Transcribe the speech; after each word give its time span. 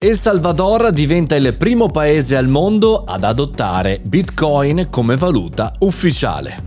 El 0.00 0.16
Salvador 0.16 0.92
diventa 0.92 1.34
il 1.34 1.56
primo 1.58 1.88
paese 1.88 2.36
al 2.36 2.46
mondo 2.46 3.02
ad 3.02 3.24
adottare 3.24 3.98
Bitcoin 4.00 4.86
come 4.90 5.16
valuta 5.16 5.74
ufficiale. 5.80 6.62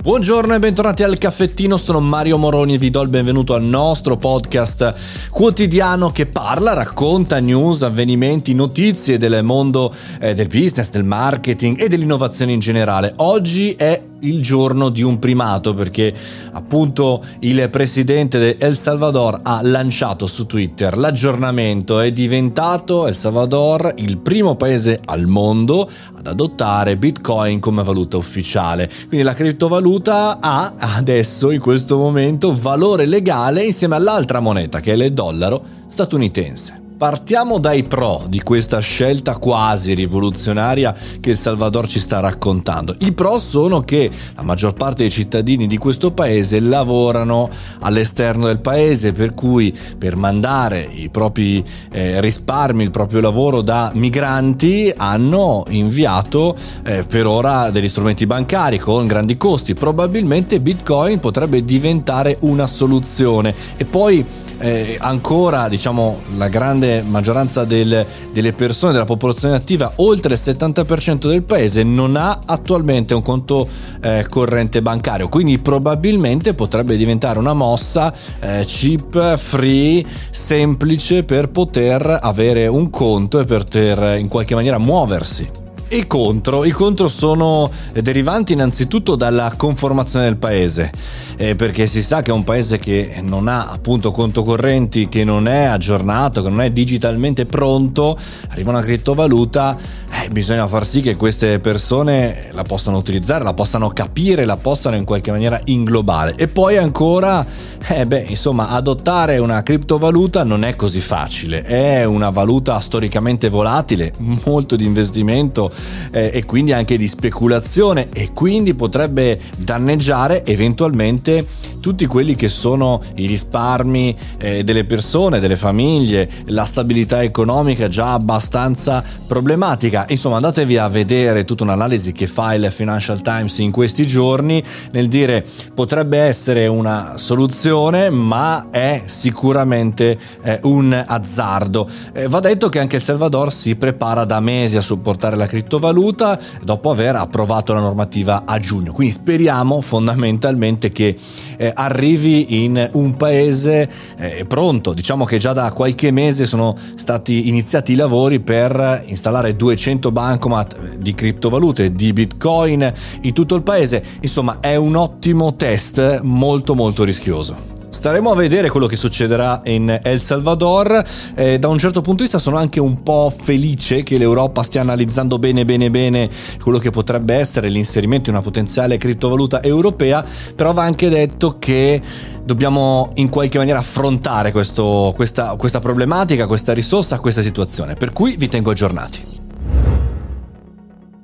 Buongiorno 0.00 0.54
e 0.54 0.60
bentornati 0.60 1.02
al 1.02 1.18
caffettino, 1.18 1.76
sono 1.76 1.98
Mario 1.98 2.38
Moroni 2.38 2.74
e 2.74 2.78
vi 2.78 2.90
do 2.90 3.02
il 3.02 3.08
benvenuto 3.08 3.54
al 3.54 3.64
nostro 3.64 4.16
podcast 4.16 5.28
quotidiano 5.30 6.12
che 6.12 6.26
parla, 6.26 6.72
racconta 6.72 7.40
news, 7.40 7.82
avvenimenti, 7.82 8.54
notizie 8.54 9.18
del 9.18 9.42
mondo 9.42 9.92
eh, 10.20 10.32
del 10.32 10.46
business, 10.46 10.90
del 10.90 11.02
marketing 11.02 11.80
e 11.80 11.88
dell'innovazione 11.88 12.52
in 12.52 12.60
generale. 12.60 13.14
Oggi 13.16 13.72
è 13.72 14.00
il 14.20 14.42
giorno 14.42 14.88
di 14.88 15.02
un 15.02 15.18
primato 15.18 15.74
perché 15.74 16.12
appunto 16.52 17.22
il 17.40 17.68
presidente 17.70 18.38
di 18.38 18.64
El 18.64 18.76
Salvador 18.76 19.40
ha 19.42 19.60
lanciato 19.62 20.26
su 20.26 20.46
Twitter 20.46 20.96
l'aggiornamento, 20.96 22.00
è 22.00 22.12
diventato 22.12 23.06
El 23.06 23.14
Salvador 23.14 23.92
il 23.96 24.18
primo 24.18 24.56
paese 24.56 25.00
al 25.04 25.26
mondo 25.26 25.88
ad 26.14 26.26
adottare 26.26 26.96
Bitcoin 26.96 27.60
come 27.60 27.82
valuta 27.82 28.16
ufficiale. 28.16 28.88
Quindi 29.08 29.24
la 29.24 29.34
criptovaluta 29.34 30.38
ha 30.40 30.74
adesso 30.76 31.50
in 31.50 31.60
questo 31.60 31.96
momento 31.96 32.56
valore 32.56 33.06
legale 33.06 33.64
insieme 33.64 33.96
all'altra 33.96 34.40
moneta 34.40 34.80
che 34.80 34.92
è 34.92 34.96
il 34.96 35.12
dollaro 35.12 35.62
statunitense. 35.86 36.85
Partiamo 36.96 37.58
dai 37.58 37.84
pro 37.84 38.24
di 38.26 38.40
questa 38.40 38.78
scelta 38.78 39.36
quasi 39.36 39.92
rivoluzionaria 39.92 40.96
che 41.20 41.28
il 41.28 41.36
Salvador 41.36 41.86
ci 41.86 42.00
sta 42.00 42.20
raccontando. 42.20 42.94
I 43.00 43.12
pro 43.12 43.38
sono 43.38 43.82
che 43.82 44.10
la 44.34 44.40
maggior 44.40 44.72
parte 44.72 45.02
dei 45.02 45.10
cittadini 45.10 45.66
di 45.66 45.76
questo 45.76 46.12
paese 46.12 46.58
lavorano 46.58 47.50
all'esterno 47.80 48.46
del 48.46 48.60
paese, 48.60 49.12
per 49.12 49.34
cui 49.34 49.76
per 49.98 50.16
mandare 50.16 50.88
i 50.90 51.10
propri 51.10 51.62
eh, 51.92 52.18
risparmi, 52.22 52.82
il 52.82 52.90
proprio 52.90 53.20
lavoro 53.20 53.60
da 53.60 53.90
migranti 53.92 54.90
hanno 54.96 55.64
inviato 55.68 56.56
eh, 56.82 57.04
per 57.04 57.26
ora 57.26 57.68
degli 57.68 57.90
strumenti 57.90 58.24
bancari 58.24 58.78
con 58.78 59.06
grandi 59.06 59.36
costi. 59.36 59.74
Probabilmente 59.74 60.60
Bitcoin 60.60 61.18
potrebbe 61.18 61.62
diventare 61.62 62.38
una 62.40 62.66
soluzione 62.66 63.54
e 63.76 63.84
poi 63.84 64.24
eh, 64.58 64.96
ancora 64.98 65.68
diciamo 65.68 66.20
la 66.36 66.48
grande 66.48 66.85
maggioranza 67.06 67.64
del, 67.64 68.04
delle 68.32 68.52
persone 68.52 68.92
della 68.92 69.04
popolazione 69.04 69.54
attiva 69.54 69.92
oltre 69.96 70.34
il 70.34 70.40
70% 70.42 71.28
del 71.28 71.42
paese 71.42 71.82
non 71.82 72.16
ha 72.16 72.40
attualmente 72.44 73.14
un 73.14 73.22
conto 73.22 73.68
eh, 74.00 74.26
corrente 74.28 74.82
bancario 74.82 75.28
quindi 75.28 75.58
probabilmente 75.58 76.54
potrebbe 76.54 76.96
diventare 76.96 77.38
una 77.38 77.54
mossa 77.54 78.12
eh, 78.40 78.64
cheap 78.66 79.36
free 79.36 80.04
semplice 80.30 81.24
per 81.24 81.50
poter 81.50 82.18
avere 82.22 82.66
un 82.66 82.90
conto 82.90 83.40
e 83.40 83.44
poter 83.44 84.18
in 84.18 84.28
qualche 84.28 84.54
maniera 84.54 84.78
muoversi 84.78 85.64
i 85.88 86.06
contro? 86.08 86.64
I 86.64 86.72
contro 86.72 87.06
sono 87.06 87.70
derivanti 87.92 88.54
innanzitutto 88.54 89.14
dalla 89.14 89.54
conformazione 89.56 90.24
del 90.24 90.36
paese, 90.36 90.90
eh, 91.36 91.54
perché 91.54 91.86
si 91.86 92.02
sa 92.02 92.22
che 92.22 92.30
è 92.30 92.34
un 92.34 92.44
paese 92.44 92.78
che 92.78 93.20
non 93.22 93.48
ha 93.48 93.68
appunto 93.68 94.10
conto 94.10 94.42
correnti, 94.42 95.08
che 95.08 95.22
non 95.24 95.48
è 95.48 95.64
aggiornato, 95.64 96.42
che 96.42 96.48
non 96.48 96.62
è 96.62 96.70
digitalmente 96.70 97.44
pronto, 97.44 98.16
arriva 98.48 98.70
una 98.70 98.80
criptovaluta, 98.80 99.76
eh, 100.24 100.30
bisogna 100.30 100.66
far 100.66 100.86
sì 100.86 101.02
che 101.02 101.14
queste 101.14 101.58
persone 101.58 102.48
la 102.52 102.62
possano 102.62 102.96
utilizzare, 102.96 103.44
la 103.44 103.52
possano 103.54 103.90
capire, 103.90 104.44
la 104.44 104.56
possano 104.56 104.96
in 104.96 105.04
qualche 105.04 105.30
maniera 105.30 105.60
inglobare. 105.64 106.34
E 106.36 106.48
poi 106.48 106.78
ancora, 106.78 107.44
eh 107.86 108.06
beh, 108.06 108.26
insomma, 108.28 108.70
adottare 108.70 109.38
una 109.38 109.62
criptovaluta 109.62 110.42
non 110.42 110.64
è 110.64 110.74
così 110.74 111.00
facile, 111.00 111.62
è 111.62 112.04
una 112.04 112.30
valuta 112.30 112.80
storicamente 112.80 113.48
volatile, 113.48 114.12
molto 114.44 114.76
di 114.76 114.84
investimento 114.84 115.70
eh, 116.10 116.30
e 116.32 116.44
quindi 116.44 116.72
anche 116.72 116.96
di 116.96 117.06
speculazione 117.06 118.08
e 118.12 118.30
quindi 118.32 118.74
potrebbe 118.74 119.38
danneggiare 119.56 120.44
eventualmente 120.44 121.25
permite 121.26 121.65
tutti 121.86 122.06
quelli 122.06 122.34
che 122.34 122.48
sono 122.48 123.00
i 123.14 123.26
risparmi 123.26 124.16
eh, 124.38 124.64
delle 124.64 124.84
persone, 124.84 125.38
delle 125.38 125.54
famiglie, 125.54 126.28
la 126.46 126.64
stabilità 126.64 127.22
economica 127.22 127.86
già 127.86 128.12
abbastanza 128.12 129.04
problematica. 129.28 130.04
Insomma, 130.08 130.34
andatevi 130.34 130.78
a 130.78 130.88
vedere 130.88 131.44
tutta 131.44 131.62
un'analisi 131.62 132.10
che 132.10 132.26
fa 132.26 132.54
il 132.54 132.72
Financial 132.72 133.22
Times 133.22 133.58
in 133.58 133.70
questi 133.70 134.04
giorni 134.04 134.60
nel 134.90 135.06
dire 135.06 135.46
potrebbe 135.74 136.18
essere 136.18 136.66
una 136.66 137.18
soluzione, 137.18 138.10
ma 138.10 138.66
è 138.72 139.02
sicuramente 139.04 140.18
eh, 140.42 140.58
un 140.64 141.04
azzardo. 141.06 141.88
Eh, 142.12 142.26
va 142.26 142.40
detto 142.40 142.68
che 142.68 142.80
anche 142.80 142.96
il 142.96 143.02
Salvador 143.02 143.52
si 143.52 143.76
prepara 143.76 144.24
da 144.24 144.40
mesi 144.40 144.76
a 144.76 144.80
supportare 144.80 145.36
la 145.36 145.46
criptovaluta 145.46 146.36
dopo 146.64 146.90
aver 146.90 147.14
approvato 147.14 147.72
la 147.72 147.80
normativa 147.80 148.42
a 148.44 148.58
giugno. 148.58 148.90
Quindi 148.92 149.14
speriamo 149.14 149.80
fondamentalmente 149.80 150.90
che 150.90 151.16
eh, 151.56 151.74
arrivi 151.76 152.64
in 152.64 152.90
un 152.94 153.16
paese 153.16 153.88
eh, 154.16 154.44
pronto. 154.46 154.92
Diciamo 154.92 155.24
che 155.24 155.38
già 155.38 155.52
da 155.52 155.70
qualche 155.72 156.10
mese 156.10 156.46
sono 156.46 156.74
stati 156.94 157.48
iniziati 157.48 157.92
i 157.92 157.96
lavori 157.96 158.40
per 158.40 159.04
installare 159.06 159.54
200 159.54 160.10
bancomat 160.10 160.96
di 160.96 161.14
criptovalute, 161.14 161.92
di 161.92 162.12
bitcoin 162.12 162.92
in 163.22 163.32
tutto 163.32 163.54
il 163.54 163.62
paese. 163.62 164.02
Insomma, 164.20 164.58
è 164.60 164.76
un 164.76 164.96
ottimo 164.96 165.54
test 165.56 166.20
molto 166.22 166.74
molto 166.74 167.04
rischioso. 167.04 167.75
Staremo 167.96 168.30
a 168.30 168.34
vedere 168.34 168.68
quello 168.68 168.86
che 168.86 168.94
succederà 168.94 169.62
in 169.64 169.98
El 170.02 170.20
Salvador. 170.20 171.02
Eh, 171.34 171.58
da 171.58 171.68
un 171.68 171.78
certo 171.78 172.02
punto 172.02 172.18
di 172.18 172.22
vista 172.24 172.38
sono 172.38 172.58
anche 172.58 172.78
un 172.78 173.02
po' 173.02 173.32
felice 173.34 174.02
che 174.02 174.18
l'Europa 174.18 174.62
stia 174.62 174.82
analizzando 174.82 175.38
bene 175.38 175.64
bene 175.64 175.90
bene 175.90 176.28
quello 176.60 176.76
che 176.76 176.90
potrebbe 176.90 177.34
essere 177.36 177.70
l'inserimento 177.70 178.24
di 178.24 178.36
una 178.36 178.42
potenziale 178.42 178.98
criptovaluta 178.98 179.62
europea, 179.62 180.22
però 180.54 180.74
va 180.74 180.82
anche 180.82 181.08
detto 181.08 181.56
che 181.58 182.02
dobbiamo 182.44 183.12
in 183.14 183.30
qualche 183.30 183.56
maniera 183.56 183.78
affrontare 183.78 184.52
questo, 184.52 185.14
questa, 185.16 185.56
questa 185.56 185.78
problematica, 185.78 186.46
questa 186.46 186.74
risorsa, 186.74 187.18
questa 187.18 187.40
situazione. 187.40 187.94
Per 187.94 188.12
cui 188.12 188.36
vi 188.36 188.46
tengo 188.46 188.72
aggiornati. 188.72 189.35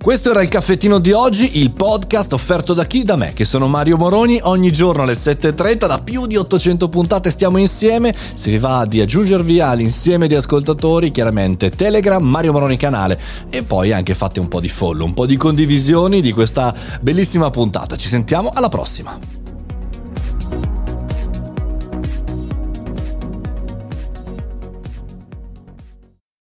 Questo 0.02 0.32
era 0.32 0.42
il 0.42 0.48
caffettino 0.48 0.98
di 0.98 1.12
oggi, 1.12 1.60
il 1.60 1.70
podcast 1.70 2.32
offerto 2.32 2.74
da 2.74 2.86
chi? 2.86 3.04
Da 3.04 3.14
me, 3.14 3.34
che 3.34 3.44
sono 3.44 3.68
Mario 3.68 3.96
Moroni. 3.96 4.40
Ogni 4.42 4.72
giorno 4.72 5.04
alle 5.04 5.12
7.30, 5.12 5.86
da 5.86 6.00
più 6.00 6.26
di 6.26 6.36
800 6.36 6.88
puntate 6.88 7.30
stiamo 7.30 7.56
insieme. 7.58 8.12
Se 8.34 8.50
vi 8.50 8.58
va 8.58 8.84
di 8.84 9.00
aggiungervi 9.00 9.60
all'insieme 9.60 10.26
di 10.26 10.34
ascoltatori, 10.34 11.12
chiaramente 11.12 11.70
Telegram, 11.70 12.20
Mario 12.20 12.50
Moroni 12.50 12.76
canale. 12.76 13.16
E 13.48 13.62
poi 13.62 13.92
anche 13.92 14.16
fate 14.16 14.40
un 14.40 14.48
po' 14.48 14.58
di 14.58 14.68
follow, 14.68 15.06
un 15.06 15.14
po' 15.14 15.24
di 15.24 15.36
condivisioni 15.36 16.20
di 16.20 16.32
questa 16.32 16.74
bellissima 17.00 17.50
puntata. 17.50 17.94
Ci 17.94 18.08
sentiamo 18.08 18.50
alla 18.52 18.68
prossima. 18.68 19.41